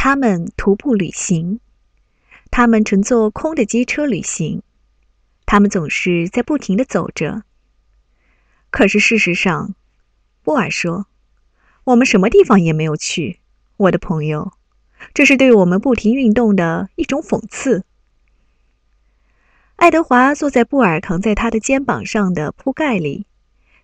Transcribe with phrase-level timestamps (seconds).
[0.00, 1.58] 他们徒步旅行，
[2.52, 4.62] 他们乘坐空的机车旅行，
[5.44, 7.42] 他们总是在不停的走着。
[8.70, 9.74] 可是事实上，
[10.44, 11.08] 布尔说
[11.82, 13.40] ：“我们什么地方也没有去，
[13.76, 14.52] 我的朋友。
[15.14, 17.84] 这是对我们不停运动的一种讽刺。”
[19.74, 23.26] 爱德华坐在布尔扛在他的肩膀上的铺盖里，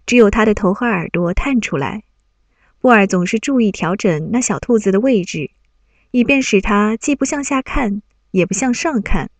[0.06, 2.04] 只有他的头和耳朵探出来。
[2.78, 5.50] 布尔总是注意调整那小兔子的位置，
[6.14, 8.00] 以便使他既不向下看，
[8.30, 9.32] 也不向上看，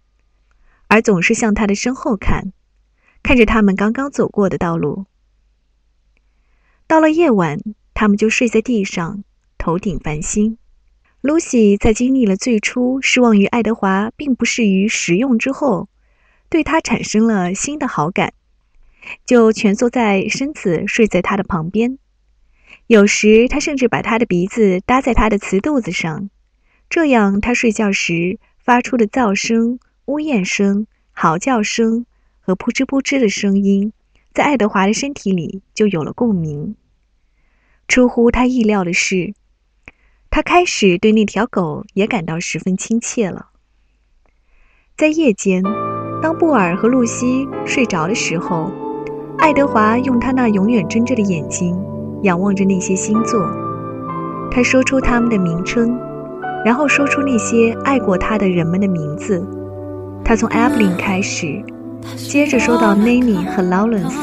[0.89, 2.53] 而总是向他的身后看，
[3.23, 5.07] 看着他们刚刚走过的道路。
[6.89, 7.61] 到了夜晚，
[7.95, 9.23] 他们就睡在地上，
[9.57, 10.59] 头顶繁星。
[11.21, 15.89] 露西在经历了最初失望于爱德华并不适于食用之后。
[16.49, 18.33] 对他产生了新的好感，
[19.25, 21.99] 就蜷缩在身子睡在他的旁边。
[22.89, 26.31] 有时他甚至把他的鼻子搭在他的瓷肚子上，
[26.95, 32.07] 这样他睡觉时发出的噪声、呜咽声、嚎叫声
[32.39, 33.93] 和扑哧扑哧的声音，
[34.33, 36.77] 在爱德华的身体里就有了共鸣。
[37.89, 39.35] 出乎他意料的是，
[40.31, 43.49] 他开始对那条狗也感到十分亲切了。
[44.97, 45.65] 在夜间。
[46.23, 48.71] 当布尔和露西睡着的时候，
[49.39, 51.77] 爱德华用他那永远睁着的眼睛
[52.23, 53.41] 仰望着那些星座。
[54.49, 55.99] 他说出他们的名称，
[56.65, 59.45] 然后说出那些爱过他的人们的名字。
[60.25, 61.63] 他从 Evelyn 开始，
[62.17, 64.15] 接着说到 Nanny 和 Lawrence，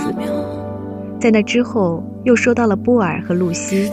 [1.20, 3.92] 在那之后又说到了布尔和露西，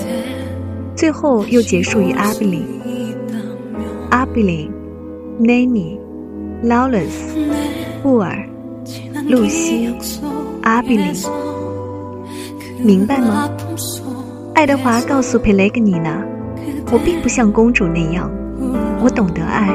[0.96, 2.62] 最后又结束于 Evelyn。
[4.10, 4.70] Evelyn、
[5.38, 5.98] Nanny、
[6.64, 7.36] Lawrence。
[8.00, 8.48] 布尔、
[9.28, 9.92] 露西、
[10.62, 11.12] 阿比林，
[12.78, 13.50] 明白吗？
[14.54, 16.24] 爱德华告诉佩雷格尼娜
[16.92, 18.30] ：“我并不像公主那样，
[19.00, 19.68] 我懂得爱。”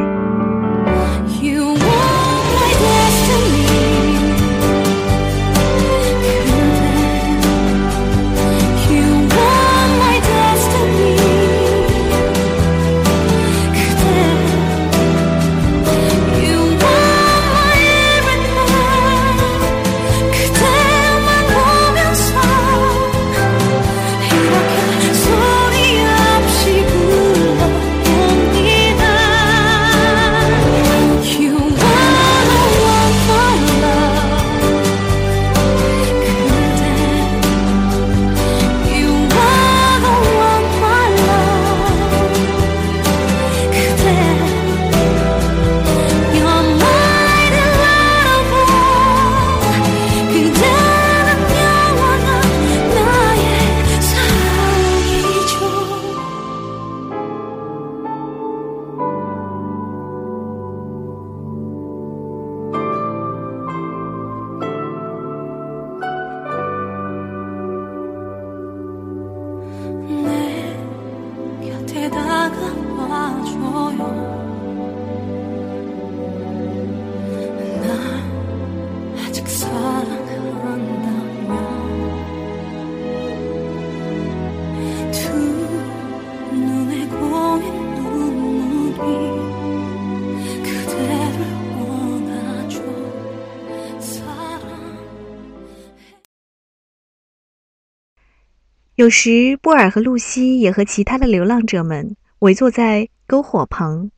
[98.95, 104.11] 有时，波尔和露西也和其他的流浪者们围坐在篝火旁。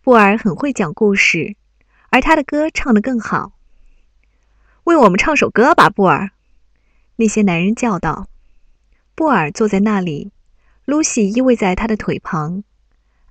[0.00, 1.54] 波尔很会讲故事，
[2.08, 3.52] 而他的歌唱得更好。
[4.84, 6.30] 为我们唱首歌吧，布尔！
[7.16, 8.28] 那些男人叫道。
[9.14, 10.32] 布尔坐在那里，
[10.86, 12.64] 露西依偎在他的腿旁，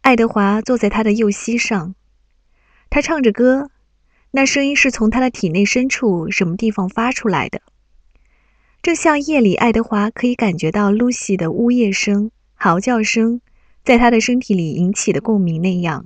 [0.01, 1.95] 爱德华坐在他的右膝上。
[2.91, 3.71] 他唱着歌，
[4.29, 7.63] 那声音是从他的体内深处什么地方发出来的。
[8.85, 13.41] 正像夜里，爱德华可以感觉到露西的呜咽声、嚎叫声
[13.83, 16.05] 在他的身体里引起的共鸣那样，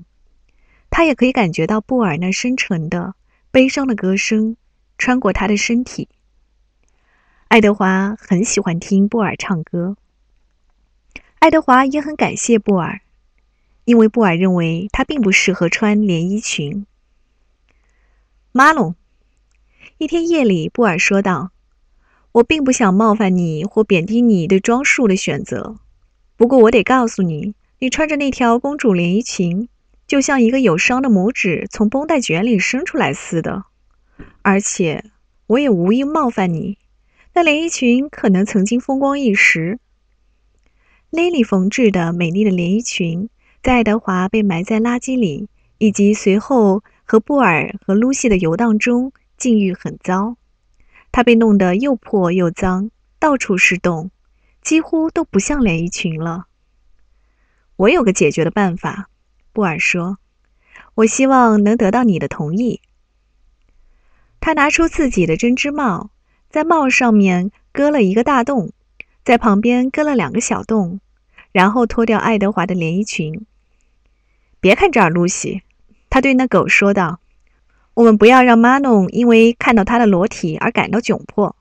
[0.89, 3.15] 他也可以感觉到布尔那深沉的、
[3.51, 4.55] 悲伤的歌声
[4.97, 6.07] 穿过他的身体。
[7.49, 9.97] 爱德华很喜欢听布尔唱歌。
[11.39, 13.01] 爱德华也很感谢布尔，
[13.83, 16.85] 因为布尔认为他并不适合穿连衣裙。
[18.53, 18.95] 马龙，
[19.97, 21.51] 一天夜里，布尔说道。
[22.33, 25.77] 我并不想冒犯你或贬低你对装束的选择，
[26.37, 29.67] 不过我得告诉你，你穿着那条公主连衣裙，
[30.05, 33.63] 就像一个有伤的拇指从绷带卷里伸出来似的。
[34.43, 35.05] 而且，
[35.47, 36.77] 我也无意冒犯你，
[37.33, 39.79] 那连衣裙可能曾经风光一时。
[41.09, 43.29] 莉莉缝制的美丽的连衣裙
[43.63, 45.47] 在爱德华被埋在垃圾里，
[45.79, 50.35] 以及随后和布尔和露西的游荡中，境遇很糟。
[51.11, 54.11] 他被弄得又破又脏，到处是洞，
[54.61, 56.45] 几乎都不像连衣裙了。
[57.75, 59.09] 我有个解决的办法，
[59.53, 60.17] 布尔说
[60.95, 62.81] ：“我希望能得到你的同意。”
[64.41, 66.11] 他拿出自己的针织帽，
[66.49, 68.71] 在帽上面割了一个大洞，
[69.23, 70.99] 在旁边割了两个小洞，
[71.51, 73.45] 然后脱掉爱德华的连衣裙。
[74.59, 75.61] 别看这儿，露西，
[76.09, 77.19] 他对那狗说道
[77.99, 81.57] ：“我们不要让马农因为看到他的裸体而感到窘迫。”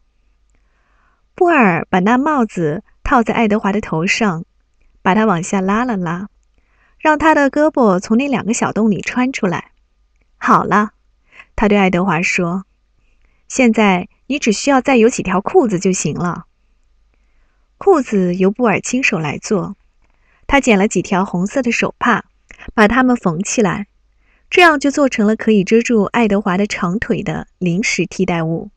[1.35, 4.45] 布尔把那帽子套在爱德华的头上，
[5.03, 6.29] 把他往下拉了拉，
[7.01, 9.73] 让他的胳膊从那两个小洞里穿出来。
[10.37, 10.91] 好了，
[11.57, 12.67] 他对爱德华说
[13.49, 16.45] ：“现在你只需要再有几条裤子就行了。”
[17.79, 19.75] 裤子由布尔亲手来做，
[20.47, 22.27] 他剪了几条红色的手帕。
[22.75, 23.87] 把它们缝起来，
[24.51, 28.71] 这样就做成了可以遮住爱德华的长腿的临时替代物。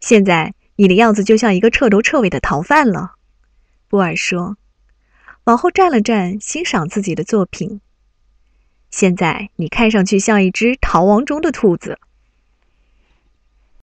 [0.00, 3.12] 现在你的样子就像一个彻头彻尾的逃犯了，
[3.88, 4.56] 布尔说，
[5.44, 7.80] 往后站了站，欣赏自己的作品。
[8.90, 11.98] 现在你看上去像一只逃亡中的兔子。